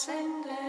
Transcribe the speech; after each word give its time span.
sing 0.00 0.59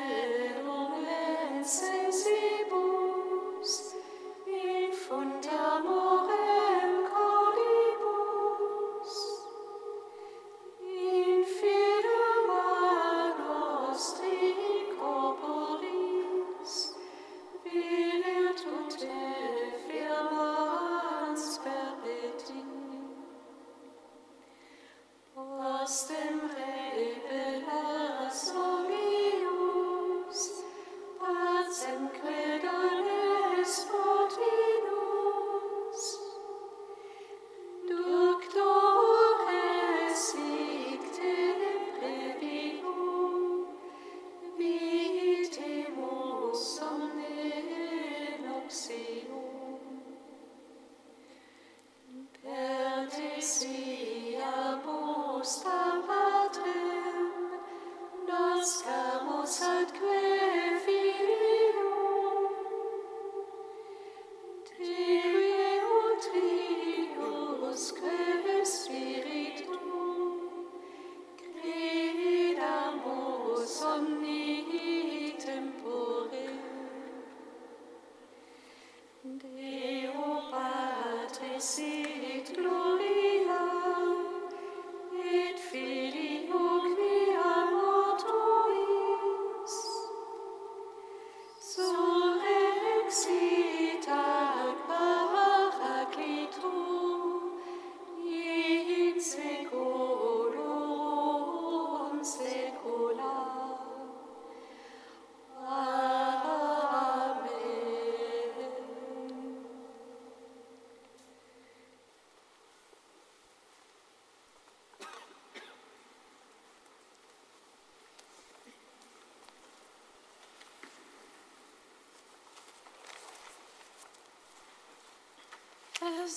buscamos 58.61 59.59
al 59.63 59.87
que 59.87 60.50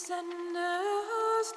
Sende 0.07 0.61
aus 0.61 1.55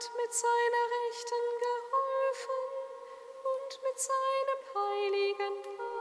hat 0.00 0.10
mit 0.16 0.32
seiner 0.32 0.84
Rechten 0.96 1.44
geholfen 1.60 2.64
und 3.44 3.82
mit 3.82 3.98
seinem 3.98 4.60
heiligen 4.74 5.78
Arm. 5.78 5.99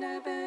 ain't. 0.00 0.41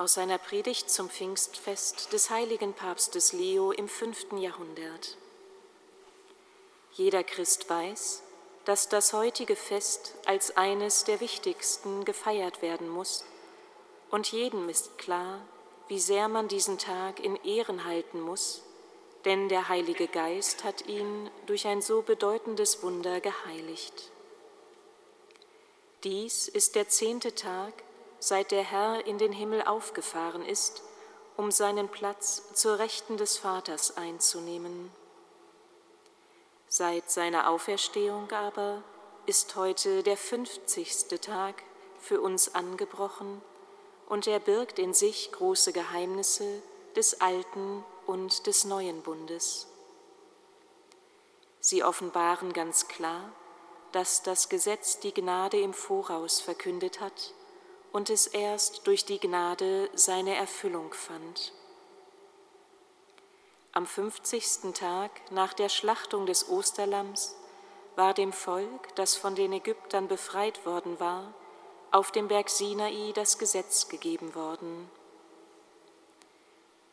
Aus 0.00 0.14
seiner 0.14 0.38
Predigt 0.38 0.88
zum 0.88 1.10
Pfingstfest 1.10 2.14
des 2.14 2.30
heiligen 2.30 2.72
Papstes 2.72 3.34
Leo 3.34 3.70
im 3.70 3.86
fünften 3.86 4.38
Jahrhundert. 4.38 5.18
Jeder 6.94 7.22
Christ 7.22 7.68
weiß, 7.68 8.22
dass 8.64 8.88
das 8.88 9.12
heutige 9.12 9.56
Fest 9.56 10.14
als 10.24 10.56
eines 10.56 11.04
der 11.04 11.20
wichtigsten 11.20 12.06
gefeiert 12.06 12.62
werden 12.62 12.88
muss, 12.88 13.26
und 14.10 14.32
jedem 14.32 14.70
ist 14.70 14.96
klar, 14.96 15.42
wie 15.88 16.00
sehr 16.00 16.28
man 16.28 16.48
diesen 16.48 16.78
Tag 16.78 17.20
in 17.20 17.36
Ehren 17.44 17.84
halten 17.84 18.22
muss, 18.22 18.62
denn 19.26 19.50
der 19.50 19.68
Heilige 19.68 20.08
Geist 20.08 20.64
hat 20.64 20.86
ihn 20.86 21.28
durch 21.44 21.66
ein 21.66 21.82
so 21.82 22.00
bedeutendes 22.00 22.82
Wunder 22.82 23.20
geheiligt. 23.20 24.10
Dies 26.04 26.48
ist 26.48 26.74
der 26.74 26.88
zehnte 26.88 27.34
Tag, 27.34 27.74
seit 28.20 28.50
der 28.50 28.62
Herr 28.62 29.06
in 29.06 29.18
den 29.18 29.32
Himmel 29.32 29.62
aufgefahren 29.62 30.44
ist, 30.44 30.82
um 31.36 31.50
seinen 31.50 31.88
Platz 31.88 32.42
zur 32.52 32.78
Rechten 32.78 33.16
des 33.16 33.38
Vaters 33.38 33.96
einzunehmen. 33.96 34.92
Seit 36.68 37.10
seiner 37.10 37.48
Auferstehung 37.48 38.30
aber 38.30 38.82
ist 39.26 39.56
heute 39.56 40.02
der 40.02 40.18
fünfzigste 40.18 41.18
Tag 41.18 41.62
für 41.98 42.20
uns 42.20 42.54
angebrochen 42.54 43.42
und 44.06 44.26
er 44.26 44.38
birgt 44.38 44.78
in 44.78 44.92
sich 44.92 45.32
große 45.32 45.72
Geheimnisse 45.72 46.62
des 46.94 47.20
alten 47.20 47.84
und 48.06 48.46
des 48.46 48.64
neuen 48.64 49.02
Bundes. 49.02 49.66
Sie 51.58 51.82
offenbaren 51.82 52.52
ganz 52.52 52.88
klar, 52.88 53.32
dass 53.92 54.22
das 54.22 54.48
Gesetz 54.48 55.00
die 55.00 55.12
Gnade 55.12 55.60
im 55.60 55.72
Voraus 55.72 56.40
verkündet 56.40 57.00
hat 57.00 57.32
und 57.92 58.10
es 58.10 58.26
erst 58.26 58.86
durch 58.86 59.04
die 59.04 59.18
Gnade 59.18 59.90
seine 59.94 60.36
Erfüllung 60.36 60.92
fand. 60.92 61.52
Am 63.72 63.86
50. 63.86 64.72
Tag 64.74 65.10
nach 65.30 65.52
der 65.52 65.68
Schlachtung 65.68 66.26
des 66.26 66.48
Osterlamms 66.48 67.36
war 67.96 68.14
dem 68.14 68.32
Volk, 68.32 68.94
das 68.96 69.16
von 69.16 69.34
den 69.34 69.52
Ägyptern 69.52 70.08
befreit 70.08 70.64
worden 70.66 70.98
war, 70.98 71.34
auf 71.92 72.10
dem 72.10 72.28
Berg 72.28 72.48
Sinai 72.48 73.12
das 73.14 73.38
Gesetz 73.38 73.88
gegeben 73.88 74.34
worden. 74.34 74.90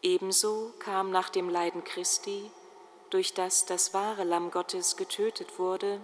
Ebenso 0.02 0.72
kam 0.80 1.12
nach 1.12 1.30
dem 1.30 1.50
Leiden 1.50 1.84
Christi, 1.84 2.52
durch 3.10 3.34
das 3.34 3.66
das 3.66 3.94
wahre 3.94 4.24
Lamm 4.24 4.52
Gottes 4.52 4.98
getötet 4.98 5.60
wurde, 5.60 6.02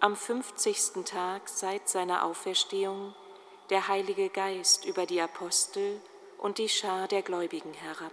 am 0.00 0.16
50. 0.16 1.04
Tag 1.04 1.48
seit 1.48 1.88
seiner 1.88 2.24
Auferstehung 2.24 3.14
der 3.70 3.88
Heilige 3.88 4.30
Geist 4.30 4.84
über 4.86 5.04
die 5.04 5.20
Apostel 5.20 6.00
und 6.38 6.58
die 6.58 6.68
Schar 6.68 7.06
der 7.08 7.22
Gläubigen 7.22 7.74
herab. 7.74 8.12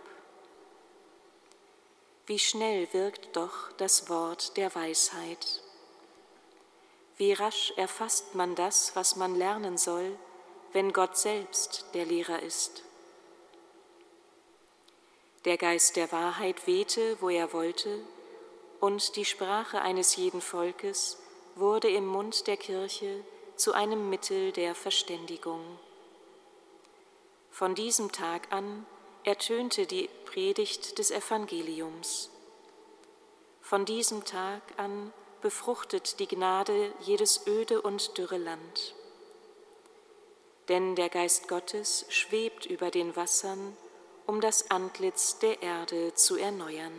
Wie 2.25 2.39
schnell 2.39 2.91
wirkt 2.91 3.35
doch 3.35 3.71
das 3.77 4.09
Wort 4.09 4.57
der 4.57 4.73
Weisheit. 4.75 5.61
Wie 7.17 7.31
rasch 7.33 7.71
erfasst 7.77 8.35
man 8.35 8.55
das, 8.55 8.95
was 8.95 9.15
man 9.15 9.35
lernen 9.35 9.77
soll, 9.77 10.17
wenn 10.73 10.91
Gott 10.91 11.17
selbst 11.17 11.85
der 11.93 12.05
Lehrer 12.05 12.41
ist. 12.41 12.83
Der 15.45 15.57
Geist 15.57 15.95
der 15.95 16.11
Wahrheit 16.11 16.67
wehte, 16.67 17.21
wo 17.21 17.29
er 17.29 17.53
wollte, 17.53 18.03
und 18.81 19.15
die 19.15 19.25
Sprache 19.25 19.81
eines 19.81 20.17
jeden 20.17 20.41
Volkes 20.41 21.17
wurde 21.55 21.87
im 21.87 22.05
Mund 22.05 22.47
der 22.47 22.57
Kirche 22.57 23.23
zu 23.55 23.73
einem 23.73 24.09
Mittel 24.09 24.51
der 24.51 24.75
Verständigung. 24.75 25.63
Von 27.51 27.75
diesem 27.75 28.11
Tag 28.11 28.51
an 28.51 28.85
ertönte 29.23 29.87
die 29.87 30.09
Predigt 30.25 30.99
des 30.99 31.11
Evangeliums. 31.11 32.29
Von 33.61 33.85
diesem 33.85 34.25
Tag 34.25 34.61
an 34.77 35.13
befruchtet 35.41 36.19
die 36.19 36.27
Gnade 36.27 36.91
jedes 37.01 37.47
öde 37.47 37.81
und 37.81 38.17
dürre 38.17 38.37
Land. 38.37 38.95
Denn 40.67 40.95
der 40.95 41.09
Geist 41.09 41.47
Gottes 41.47 42.05
schwebt 42.09 42.65
über 42.65 42.91
den 42.91 43.15
Wassern, 43.15 43.77
um 44.25 44.41
das 44.41 44.69
Antlitz 44.71 45.39
der 45.39 45.61
Erde 45.61 46.13
zu 46.13 46.35
erneuern. 46.35 46.93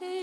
him. 0.00 0.13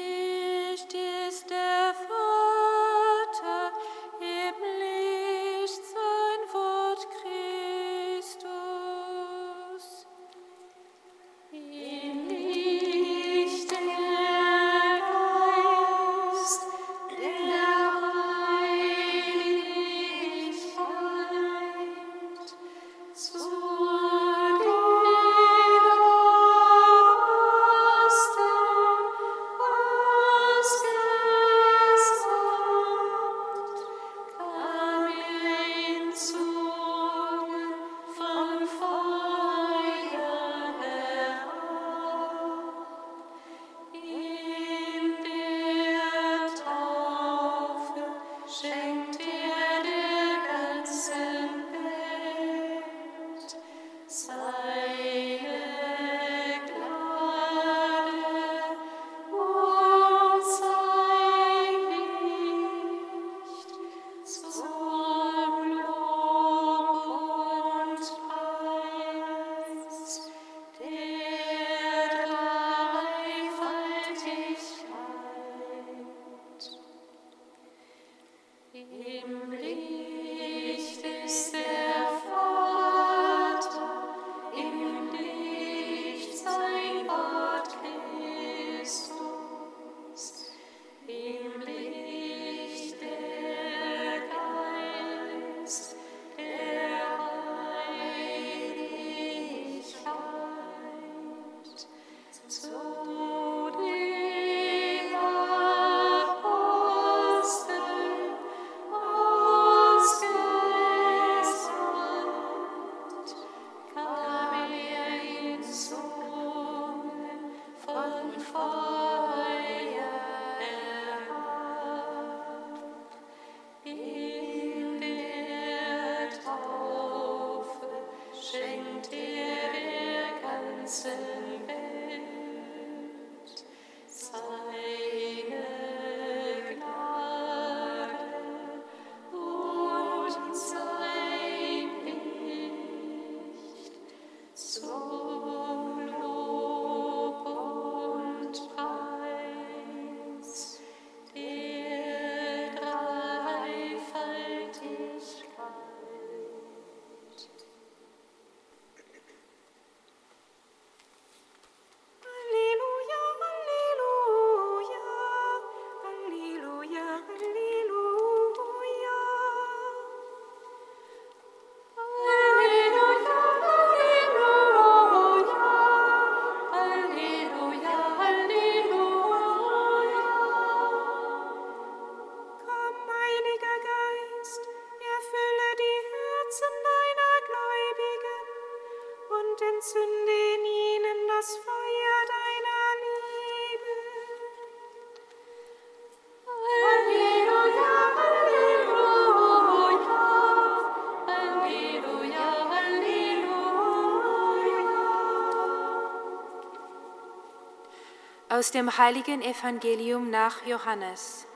Aus 208.61 208.69
dem 208.69 208.95
heiligen 208.95 209.41
Evangelium 209.41 210.29
nach 210.29 210.63
Johannes. 210.67 211.47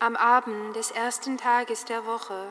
Am 0.00 0.16
Abend 0.16 0.74
des 0.74 0.90
ersten 0.90 1.38
Tages 1.38 1.84
der 1.84 2.06
Woche, 2.06 2.48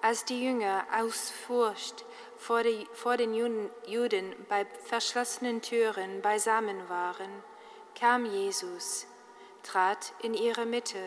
als 0.00 0.24
die 0.24 0.44
Jünger 0.44 0.86
aus 0.96 1.30
Furcht 1.30 2.04
vor, 2.38 2.62
den 2.62 3.34
Juden 3.34 4.36
bei 4.48 4.64
verschlossenen 4.84 5.60
Türen 5.60 6.22
beisammen 6.22 6.88
waren, 6.88 7.42
kam 7.98 8.24
Jesus, 8.24 9.08
trat 9.64 10.12
in 10.22 10.34
ihre 10.34 10.66
Mitte 10.66 11.02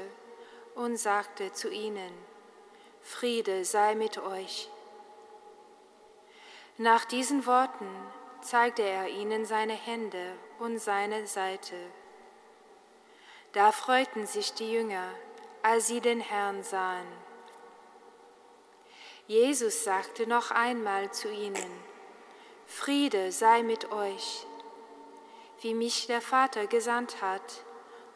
und 0.76 0.98
sagte 0.98 1.54
zu 1.54 1.70
ihnen, 1.70 2.12
Friede 3.02 3.64
sei 3.64 3.96
mit 3.96 4.18
euch. 4.18 4.70
Nach 6.78 7.06
diesen 7.06 7.46
Worten 7.46 7.88
zeigte 8.46 8.84
er 8.84 9.08
ihnen 9.08 9.46
seine 9.46 9.74
Hände 9.74 10.38
und 10.60 10.78
seine 10.78 11.26
Seite. 11.26 11.76
Da 13.54 13.72
freuten 13.72 14.28
sich 14.28 14.54
die 14.54 14.72
Jünger, 14.72 15.10
als 15.64 15.88
sie 15.88 16.00
den 16.00 16.20
Herrn 16.20 16.62
sahen. 16.62 17.08
Jesus 19.28 19.84
sagte 19.84 20.28
noch 20.28 20.52
einmal 20.52 21.12
zu 21.12 21.32
ihnen, 21.32 21.84
Friede 22.68 23.32
sei 23.32 23.64
mit 23.64 23.92
euch. 23.92 24.46
Wie 25.62 25.74
mich 25.74 26.06
der 26.06 26.22
Vater 26.22 26.68
gesandt 26.68 27.22
hat, 27.22 27.64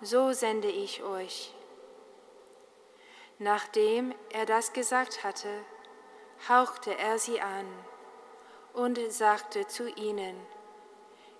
so 0.01 0.33
sende 0.33 0.67
ich 0.69 1.01
euch. 1.01 1.55
Nachdem 3.39 4.13
er 4.31 4.45
das 4.45 4.73
gesagt 4.73 5.23
hatte, 5.23 5.65
hauchte 6.47 6.95
er 6.95 7.17
sie 7.17 7.41
an 7.41 7.65
und 8.73 8.99
sagte 9.11 9.67
zu 9.67 9.89
ihnen, 9.89 10.35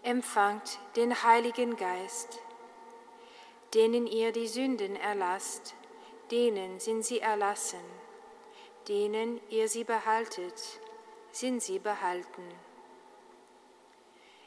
Empfangt 0.02 0.80
den 0.96 1.24
Heiligen 1.24 1.76
Geist, 1.76 2.40
denen 3.74 4.08
ihr 4.08 4.32
die 4.32 4.48
Sünden 4.48 4.96
erlasst, 4.96 5.76
denen 6.32 6.80
sind 6.80 7.04
sie 7.04 7.20
erlassen, 7.20 7.84
denen 8.88 9.42
ihr 9.50 9.68
sie 9.68 9.84
behaltet, 9.84 10.80
sind 11.32 11.62
sie 11.62 11.80
behalten. 11.80 12.48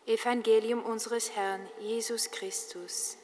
Evangelium 0.06 0.82
unseres 0.84 1.30
Herrn 1.30 1.68
Jesus 1.78 2.30
Christus. 2.30 3.16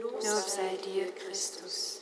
Lob 0.00 0.20
sei 0.22 0.76
dir, 0.76 1.12
Christus. 1.12 1.99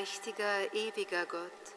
Allmächtiger, 0.00 0.72
ewiger 0.72 1.26
Gott, 1.26 1.74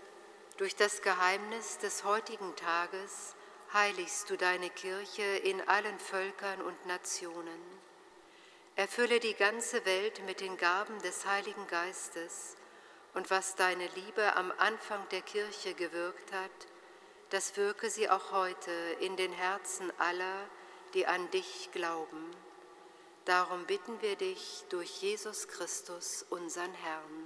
durch 0.55 0.77
das 0.77 1.01
Geheimnis 1.01 1.77
des 1.79 2.05
heutigen 2.05 2.55
Tages 2.55 3.35
heiligst 3.73 4.29
du 4.29 4.37
deine 4.37 4.69
Kirche 4.69 5.23
in 5.23 5.59
allen 5.67 5.99
Völkern 5.99 6.61
und 6.61 6.85
Nationen. 6.85 7.59
Erfülle 8.77 9.19
die 9.19 9.33
ganze 9.33 9.85
Welt 9.85 10.23
mit 10.25 10.39
den 10.39 10.55
Gaben 10.55 11.01
des 11.01 11.25
Heiligen 11.25 11.67
Geistes 11.67 12.55
und 13.13 13.29
was 13.29 13.55
deine 13.55 13.87
Liebe 13.87 14.37
am 14.37 14.53
Anfang 14.57 15.05
der 15.09 15.21
Kirche 15.21 15.73
gewirkt 15.73 16.31
hat, 16.31 16.67
das 17.31 17.57
wirke 17.57 17.89
sie 17.89 18.09
auch 18.09 18.31
heute 18.31 18.71
in 19.01 19.17
den 19.17 19.33
Herzen 19.33 19.91
aller, 19.99 20.47
die 20.93 21.05
an 21.07 21.29
dich 21.31 21.71
glauben. 21.73 22.33
Darum 23.25 23.65
bitten 23.65 24.01
wir 24.01 24.15
dich 24.15 24.63
durch 24.69 25.01
Jesus 25.01 25.49
Christus, 25.49 26.25
unseren 26.29 26.73
Herrn 26.73 27.22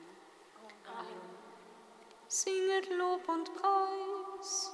singet 2.28 2.90
Lob 2.90 3.28
und 3.30 3.54
Preis. 3.54 4.72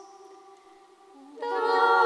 Dank. 1.39 2.02